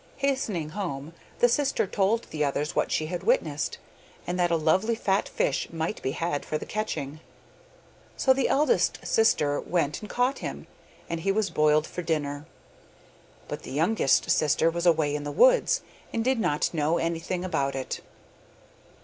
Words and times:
Hastening 0.17 0.69
home 0.69 1.13
the 1.37 1.47
sister 1.47 1.85
told 1.85 2.23
the 2.31 2.43
others 2.43 2.75
what 2.75 2.91
she 2.91 3.05
had 3.05 3.21
witnessed, 3.21 3.77
and 4.25 4.39
that 4.39 4.49
a 4.49 4.55
lovely 4.55 4.95
fat 4.95 5.29
fish 5.29 5.67
might 5.71 6.01
be 6.01 6.13
had 6.13 6.43
for 6.43 6.57
the 6.57 6.65
catching. 6.65 7.19
So 8.17 8.33
the 8.33 8.49
eldest 8.49 8.97
sister 9.05 9.59
went 9.61 10.01
and 10.01 10.09
caught 10.09 10.39
him, 10.39 10.65
and 11.07 11.19
he 11.19 11.31
was 11.31 11.51
boiled 11.51 11.85
for 11.85 12.03
supper, 12.03 12.47
but 13.47 13.61
the 13.61 13.71
youngest 13.73 14.31
sister 14.31 14.71
was 14.71 14.87
away 14.87 15.13
in 15.13 15.23
the 15.23 15.31
woods, 15.31 15.81
and 16.11 16.23
did 16.25 16.39
not 16.39 16.73
know 16.73 16.97
anything 16.97 17.45
about 17.45 17.75
it. 17.75 18.01